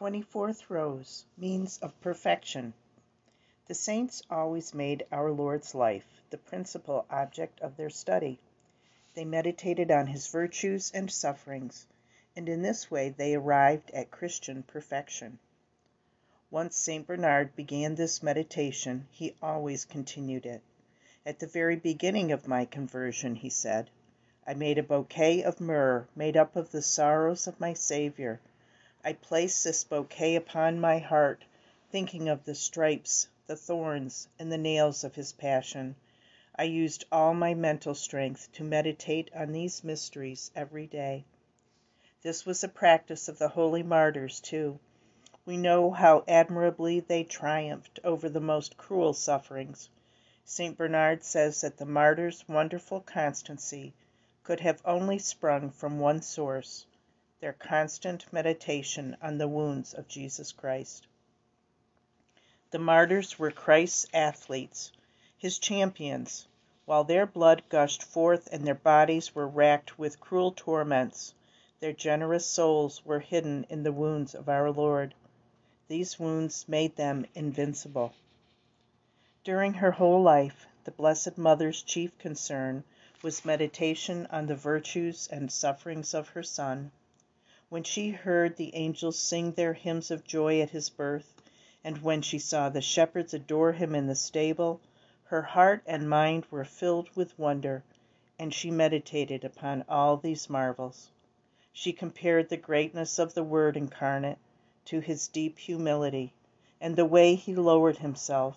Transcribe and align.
24th 0.00 0.70
Rose 0.70 1.26
Means 1.36 1.76
of 1.82 2.00
Perfection. 2.00 2.72
The 3.66 3.74
saints 3.74 4.22
always 4.30 4.72
made 4.72 5.04
our 5.12 5.30
Lord's 5.30 5.74
life 5.74 6.22
the 6.30 6.38
principal 6.38 7.04
object 7.10 7.60
of 7.60 7.76
their 7.76 7.90
study. 7.90 8.38
They 9.12 9.26
meditated 9.26 9.90
on 9.90 10.06
his 10.06 10.28
virtues 10.28 10.90
and 10.94 11.10
sufferings, 11.10 11.86
and 12.34 12.48
in 12.48 12.62
this 12.62 12.90
way 12.90 13.10
they 13.10 13.34
arrived 13.34 13.90
at 13.90 14.10
Christian 14.10 14.62
perfection. 14.62 15.38
Once 16.50 16.78
St. 16.78 17.06
Bernard 17.06 17.54
began 17.54 17.94
this 17.94 18.22
meditation, 18.22 19.06
he 19.10 19.36
always 19.42 19.84
continued 19.84 20.46
it. 20.46 20.62
At 21.26 21.40
the 21.40 21.46
very 21.46 21.76
beginning 21.76 22.32
of 22.32 22.48
my 22.48 22.64
conversion, 22.64 23.34
he 23.34 23.50
said, 23.50 23.90
I 24.46 24.54
made 24.54 24.78
a 24.78 24.82
bouquet 24.82 25.42
of 25.42 25.60
myrrh 25.60 26.08
made 26.16 26.38
up 26.38 26.56
of 26.56 26.70
the 26.70 26.80
sorrows 26.80 27.46
of 27.46 27.60
my 27.60 27.74
Saviour. 27.74 28.40
I 29.02 29.14
placed 29.14 29.64
this 29.64 29.82
bouquet 29.82 30.36
upon 30.36 30.78
my 30.78 30.98
heart, 30.98 31.46
thinking 31.90 32.28
of 32.28 32.44
the 32.44 32.54
stripes, 32.54 33.28
the 33.46 33.56
thorns, 33.56 34.28
and 34.38 34.52
the 34.52 34.58
nails 34.58 35.04
of 35.04 35.14
his 35.14 35.32
passion. 35.32 35.96
I 36.54 36.64
used 36.64 37.06
all 37.10 37.32
my 37.32 37.54
mental 37.54 37.94
strength 37.94 38.52
to 38.52 38.62
meditate 38.62 39.30
on 39.34 39.52
these 39.52 39.82
mysteries 39.82 40.50
every 40.54 40.86
day. 40.86 41.24
This 42.20 42.44
was 42.44 42.62
a 42.62 42.68
practice 42.68 43.26
of 43.26 43.38
the 43.38 43.48
holy 43.48 43.82
martyrs, 43.82 44.38
too. 44.38 44.78
We 45.46 45.56
know 45.56 45.90
how 45.90 46.22
admirably 46.28 47.00
they 47.00 47.24
triumphed 47.24 48.00
over 48.04 48.28
the 48.28 48.38
most 48.38 48.76
cruel 48.76 49.14
sufferings. 49.14 49.88
St. 50.44 50.76
Bernard 50.76 51.24
says 51.24 51.62
that 51.62 51.78
the 51.78 51.86
martyrs' 51.86 52.46
wonderful 52.46 53.00
constancy 53.00 53.94
could 54.44 54.60
have 54.60 54.82
only 54.84 55.18
sprung 55.18 55.70
from 55.70 55.98
one 55.98 56.20
source 56.20 56.84
their 57.40 57.54
constant 57.54 58.30
meditation 58.32 59.16
on 59.22 59.38
the 59.38 59.48
wounds 59.48 59.94
of 59.94 60.06
Jesus 60.06 60.52
Christ. 60.52 61.06
The 62.70 62.78
martyrs 62.78 63.38
were 63.38 63.50
Christ's 63.50 64.06
athletes, 64.12 64.92
his 65.38 65.58
champions. 65.58 66.46
While 66.84 67.04
their 67.04 67.24
blood 67.24 67.62
gushed 67.68 68.02
forth 68.02 68.48
and 68.52 68.66
their 68.66 68.74
bodies 68.74 69.34
were 69.34 69.48
racked 69.48 69.98
with 69.98 70.20
cruel 70.20 70.52
torments, 70.52 71.32
their 71.80 71.94
generous 71.94 72.44
souls 72.44 73.04
were 73.06 73.20
hidden 73.20 73.64
in 73.70 73.82
the 73.82 73.92
wounds 73.92 74.34
of 74.34 74.48
our 74.48 74.70
Lord. 74.70 75.14
These 75.88 76.18
wounds 76.18 76.68
made 76.68 76.96
them 76.96 77.24
invincible. 77.34 78.12
During 79.44 79.72
her 79.74 79.92
whole 79.92 80.22
life, 80.22 80.66
the 80.84 80.90
Blessed 80.90 81.38
Mother's 81.38 81.82
chief 81.82 82.18
concern 82.18 82.84
was 83.22 83.46
meditation 83.46 84.26
on 84.26 84.46
the 84.46 84.54
virtues 84.54 85.26
and 85.32 85.50
sufferings 85.50 86.12
of 86.12 86.28
her 86.28 86.42
Son. 86.42 86.92
When 87.72 87.84
she 87.84 88.10
heard 88.10 88.56
the 88.56 88.74
angels 88.74 89.16
sing 89.16 89.52
their 89.52 89.74
hymns 89.74 90.10
of 90.10 90.24
joy 90.24 90.60
at 90.60 90.70
his 90.70 90.90
birth, 90.90 91.40
and 91.84 92.02
when 92.02 92.20
she 92.20 92.40
saw 92.40 92.68
the 92.68 92.80
shepherds 92.80 93.32
adore 93.32 93.70
him 93.70 93.94
in 93.94 94.08
the 94.08 94.16
stable, 94.16 94.80
her 95.26 95.42
heart 95.42 95.84
and 95.86 96.10
mind 96.10 96.46
were 96.50 96.64
filled 96.64 97.08
with 97.14 97.38
wonder, 97.38 97.84
and 98.40 98.52
she 98.52 98.72
meditated 98.72 99.44
upon 99.44 99.84
all 99.88 100.16
these 100.16 100.50
marvels. 100.50 101.12
She 101.72 101.92
compared 101.92 102.48
the 102.48 102.56
greatness 102.56 103.20
of 103.20 103.34
the 103.34 103.44
Word 103.44 103.76
incarnate 103.76 104.38
to 104.86 104.98
his 104.98 105.28
deep 105.28 105.56
humility, 105.56 106.32
and 106.80 106.96
the 106.96 107.04
way 107.06 107.36
he 107.36 107.54
lowered 107.54 107.98
himself. 107.98 108.56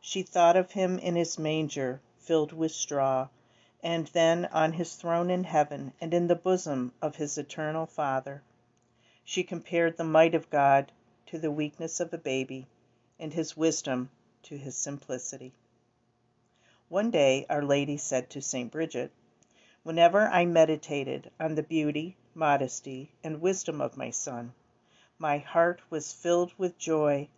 She 0.00 0.22
thought 0.22 0.56
of 0.56 0.70
him 0.70 1.00
in 1.00 1.16
his 1.16 1.40
manger, 1.40 2.00
filled 2.18 2.52
with 2.52 2.70
straw 2.70 3.26
and 3.86 4.06
then 4.14 4.46
on 4.46 4.72
his 4.72 4.94
throne 4.94 5.28
in 5.28 5.44
heaven 5.44 5.92
and 6.00 6.14
in 6.14 6.26
the 6.26 6.34
bosom 6.34 6.90
of 7.02 7.16
his 7.16 7.36
eternal 7.36 7.84
Father. 7.84 8.42
She 9.22 9.44
compared 9.44 9.98
the 9.98 10.04
might 10.04 10.34
of 10.34 10.48
God 10.48 10.90
to 11.26 11.38
the 11.38 11.50
weakness 11.50 12.00
of 12.00 12.10
a 12.14 12.16
baby, 12.16 12.66
and 13.18 13.34
his 13.34 13.58
wisdom 13.58 14.08
to 14.42 14.56
his 14.56 14.74
simplicity. 14.74 15.52
One 16.88 17.10
day 17.10 17.44
Our 17.50 17.62
Lady 17.62 17.98
said 17.98 18.30
to 18.30 18.40
St. 18.40 18.72
Bridget, 18.72 19.12
Whenever 19.82 20.28
I 20.28 20.46
meditated 20.46 21.30
on 21.38 21.54
the 21.54 21.62
beauty, 21.62 22.16
modesty, 22.34 23.10
and 23.22 23.42
wisdom 23.42 23.82
of 23.82 23.98
my 23.98 24.08
son, 24.08 24.54
my 25.18 25.36
heart 25.36 25.82
was 25.90 26.10
filled 26.10 26.54
with 26.56 26.78
joy, 26.78 27.28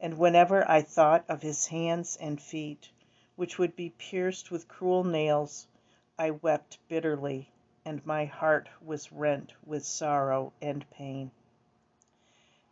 and 0.00 0.18
whenever 0.18 0.68
I 0.68 0.82
thought 0.82 1.24
of 1.28 1.42
his 1.42 1.68
hands 1.68 2.18
and 2.20 2.42
feet, 2.42 2.90
which 3.36 3.56
would 3.56 3.76
be 3.76 3.90
pierced 3.90 4.50
with 4.50 4.66
cruel 4.66 5.04
nails, 5.04 5.68
I 6.24 6.30
wept 6.30 6.78
bitterly, 6.86 7.48
and 7.84 8.06
my 8.06 8.26
heart 8.26 8.68
was 8.80 9.10
rent 9.10 9.54
with 9.66 9.84
sorrow 9.84 10.52
and 10.62 10.88
pain. 10.92 11.32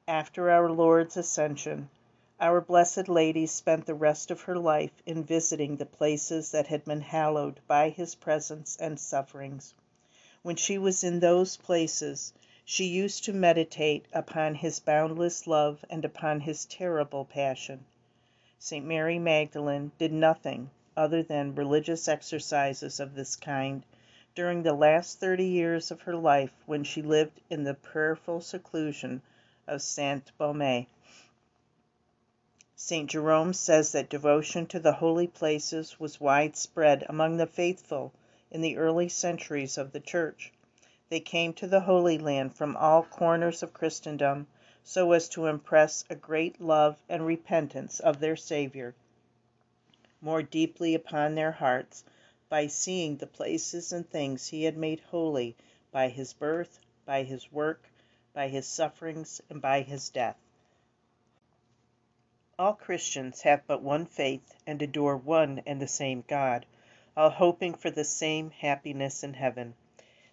After 0.06 0.48
our 0.52 0.70
Lord's 0.70 1.16
Ascension, 1.16 1.90
our 2.38 2.60
Blessed 2.60 3.08
Lady 3.08 3.46
spent 3.48 3.86
the 3.86 3.94
rest 3.96 4.30
of 4.30 4.42
her 4.42 4.54
life 4.56 4.92
in 5.04 5.24
visiting 5.24 5.74
the 5.74 5.84
places 5.84 6.52
that 6.52 6.68
had 6.68 6.84
been 6.84 7.00
hallowed 7.00 7.58
by 7.66 7.88
his 7.88 8.14
presence 8.14 8.76
and 8.76 9.00
sufferings. 9.00 9.74
When 10.42 10.54
she 10.54 10.78
was 10.78 11.02
in 11.02 11.18
those 11.18 11.56
places, 11.56 12.32
she 12.64 12.84
used 12.84 13.24
to 13.24 13.32
meditate 13.32 14.06
upon 14.12 14.54
his 14.54 14.78
boundless 14.78 15.48
love 15.48 15.84
and 15.90 16.04
upon 16.04 16.38
his 16.38 16.66
terrible 16.66 17.24
passion. 17.24 17.84
St. 18.60 18.86
Mary 18.86 19.18
Magdalene 19.18 19.90
did 19.98 20.12
nothing 20.12 20.70
other 20.96 21.22
than 21.22 21.54
religious 21.54 22.08
exercises 22.08 22.98
of 22.98 23.14
this 23.14 23.36
kind 23.36 23.84
during 24.34 24.62
the 24.62 24.74
last 24.74 25.20
thirty 25.20 25.46
years 25.46 25.90
of 25.90 26.00
her 26.00 26.16
life 26.16 26.52
when 26.66 26.82
she 26.82 27.02
lived 27.02 27.40
in 27.50 27.64
the 27.64 27.74
prayerful 27.74 28.40
seclusion 28.40 29.22
of 29.66 29.82
Saint 29.82 30.32
Baume. 30.38 30.86
St. 32.74 33.10
Jerome 33.10 33.52
says 33.52 33.92
that 33.92 34.08
devotion 34.08 34.66
to 34.66 34.80
the 34.80 34.94
holy 34.94 35.26
places 35.26 36.00
was 36.00 36.20
widespread 36.20 37.04
among 37.08 37.36
the 37.36 37.46
faithful 37.46 38.12
in 38.50 38.60
the 38.60 38.76
early 38.78 39.08
centuries 39.08 39.76
of 39.76 39.92
the 39.92 40.00
Church. 40.00 40.50
They 41.08 41.20
came 41.20 41.52
to 41.54 41.66
the 41.66 41.80
Holy 41.80 42.18
Land 42.18 42.54
from 42.54 42.76
all 42.76 43.02
corners 43.02 43.62
of 43.62 43.74
Christendom 43.74 44.46
so 44.82 45.12
as 45.12 45.28
to 45.28 45.46
impress 45.46 46.04
a 46.08 46.14
great 46.14 46.60
love 46.60 46.96
and 47.08 47.26
repentance 47.26 48.00
of 48.00 48.18
their 48.18 48.36
Saviour 48.36 48.94
more 50.20 50.42
deeply 50.42 50.94
upon 50.94 51.34
their 51.34 51.52
hearts 51.52 52.04
by 52.48 52.66
seeing 52.66 53.16
the 53.16 53.26
places 53.26 53.92
and 53.92 54.08
things 54.08 54.48
he 54.48 54.64
had 54.64 54.76
made 54.76 55.00
holy 55.10 55.56
by 55.92 56.08
his 56.08 56.32
birth, 56.32 56.80
by 57.04 57.22
his 57.22 57.50
work, 57.52 57.88
by 58.32 58.48
his 58.48 58.66
sufferings, 58.66 59.40
and 59.48 59.60
by 59.62 59.82
his 59.82 60.08
death. 60.10 60.36
All 62.58 62.74
Christians 62.74 63.40
have 63.42 63.66
but 63.66 63.82
one 63.82 64.04
faith 64.04 64.54
and 64.66 64.82
adore 64.82 65.16
one 65.16 65.62
and 65.64 65.80
the 65.80 65.88
same 65.88 66.24
God, 66.28 66.66
all 67.16 67.30
hoping 67.30 67.74
for 67.74 67.90
the 67.90 68.04
same 68.04 68.50
happiness 68.50 69.24
in 69.24 69.34
heaven. 69.34 69.74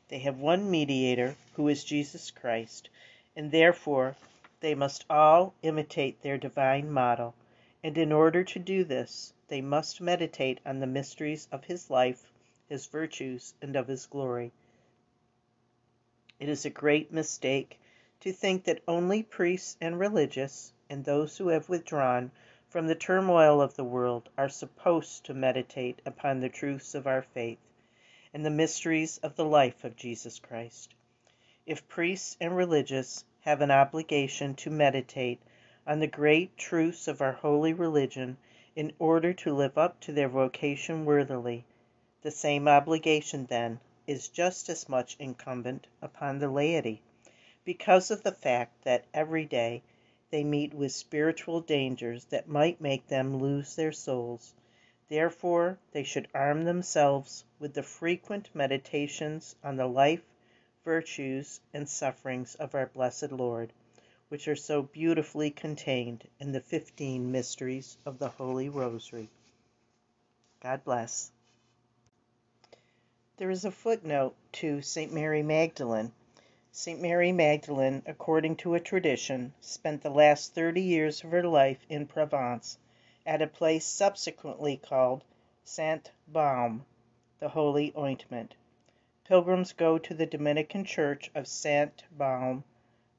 They 0.09 0.19
have 0.19 0.37
one 0.37 0.69
mediator, 0.69 1.35
who 1.53 1.67
is 1.67 1.83
Jesus 1.83 2.31
Christ, 2.31 2.89
and 3.35 3.51
therefore 3.51 4.15
they 4.59 4.75
must 4.75 5.05
all 5.09 5.53
imitate 5.61 6.21
their 6.21 6.37
divine 6.37 6.91
model, 6.91 7.33
and 7.83 7.97
in 7.97 8.11
order 8.11 8.43
to 8.43 8.59
do 8.59 8.83
this 8.83 9.33
they 9.47 9.61
must 9.61 10.01
meditate 10.01 10.59
on 10.65 10.79
the 10.79 10.87
mysteries 10.87 11.47
of 11.51 11.63
his 11.65 11.89
life, 11.89 12.31
his 12.67 12.87
virtues, 12.87 13.53
and 13.61 13.75
of 13.75 13.87
his 13.87 14.05
glory. 14.07 14.51
It 16.39 16.49
is 16.49 16.65
a 16.65 16.69
great 16.69 17.11
mistake 17.11 17.79
to 18.19 18.33
think 18.33 18.63
that 18.63 18.81
only 18.87 19.23
priests 19.23 19.77
and 19.79 19.99
religious, 19.99 20.73
and 20.89 21.05
those 21.05 21.37
who 21.37 21.49
have 21.49 21.69
withdrawn 21.69 22.31
from 22.67 22.87
the 22.87 22.95
turmoil 22.95 23.61
of 23.61 23.75
the 23.75 23.83
world, 23.83 24.29
are 24.37 24.49
supposed 24.49 25.25
to 25.25 25.33
meditate 25.33 26.01
upon 26.05 26.39
the 26.39 26.49
truths 26.49 26.93
of 26.93 27.07
our 27.07 27.21
faith 27.21 27.59
and 28.33 28.45
the 28.45 28.49
mysteries 28.49 29.17
of 29.19 29.35
the 29.35 29.45
life 29.45 29.83
of 29.83 29.95
Jesus 29.95 30.39
Christ. 30.39 30.93
If 31.65 31.87
priests 31.87 32.37
and 32.41 32.55
religious 32.55 33.23
have 33.41 33.61
an 33.61 33.71
obligation 33.71 34.55
to 34.55 34.69
meditate 34.69 35.41
on 35.87 35.99
the 35.99 36.07
great 36.07 36.57
truths 36.57 37.07
of 37.07 37.21
our 37.21 37.31
holy 37.31 37.71
religion 37.71 38.35
in 38.75 38.91
order 38.99 39.31
to 39.31 39.55
live 39.55 39.77
up 39.77 39.97
to 40.01 40.11
their 40.11 40.27
vocation 40.27 41.05
worthily. 41.05 41.63
The 42.21 42.31
same 42.31 42.67
obligation, 42.67 43.45
then, 43.45 43.79
is 44.05 44.27
just 44.27 44.67
as 44.67 44.89
much 44.89 45.15
incumbent 45.17 45.87
upon 46.01 46.39
the 46.39 46.49
laity, 46.49 47.01
because 47.63 48.11
of 48.11 48.21
the 48.21 48.33
fact 48.33 48.83
that 48.83 49.05
every 49.13 49.45
day 49.45 49.81
they 50.29 50.43
meet 50.43 50.73
with 50.73 50.91
spiritual 50.91 51.61
dangers 51.61 52.25
that 52.25 52.49
might 52.49 52.81
make 52.81 53.07
them 53.07 53.37
lose 53.37 53.77
their 53.77 53.93
souls. 53.93 54.53
Therefore, 55.07 55.79
they 55.93 56.03
should 56.03 56.27
arm 56.33 56.65
themselves 56.65 57.45
with 57.59 57.73
the 57.73 57.83
frequent 57.83 58.49
meditations 58.53 59.55
on 59.63 59.77
the 59.77 59.87
life, 59.87 60.23
virtues, 60.83 61.61
and 61.73 61.87
sufferings 61.87 62.55
of 62.55 62.75
our 62.75 62.87
blessed 62.87 63.31
Lord 63.31 63.71
which 64.29 64.47
are 64.47 64.55
so 64.55 64.81
beautifully 64.81 65.49
contained 65.49 66.27
in 66.39 66.51
the 66.51 66.59
fifteen 66.59 67.31
mysteries 67.31 67.97
of 68.05 68.19
the 68.19 68.27
Holy 68.27 68.67
Rosary. 68.67 69.29
God 70.59 70.83
bless. 70.83 71.31
There 73.37 73.49
is 73.49 73.63
a 73.63 73.71
footnote 73.71 74.35
to 74.53 74.81
St. 74.81 75.13
Mary 75.13 75.43
Magdalene. 75.43 76.11
St. 76.71 77.01
Mary 77.01 77.31
Magdalene, 77.31 78.03
according 78.05 78.55
to 78.57 78.73
a 78.75 78.79
tradition, 78.79 79.53
spent 79.61 80.01
the 80.01 80.09
last 80.09 80.53
thirty 80.53 80.81
years 80.81 81.23
of 81.23 81.31
her 81.31 81.43
life 81.43 81.85
in 81.87 82.05
Provence, 82.05 82.77
at 83.25 83.41
a 83.41 83.47
place 83.47 83.85
subsequently 83.85 84.77
called 84.77 85.23
Saint 85.63 86.11
Baume, 86.27 86.85
the 87.39 87.49
Holy 87.49 87.93
Ointment. 87.97 88.55
Pilgrims 89.25 89.73
go 89.73 89.97
to 89.97 90.13
the 90.13 90.25
Dominican 90.25 90.83
church 90.83 91.31
of 91.33 91.47
Saint 91.47 92.03
Baume 92.11 92.63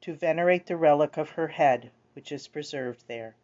to 0.00 0.15
venerate 0.15 0.67
the 0.67 0.77
relic 0.77 1.17
of 1.17 1.31
her 1.31 1.49
head, 1.49 1.91
which 2.15 2.31
is 2.31 2.47
preserved 2.49 3.03
there. 3.09 3.35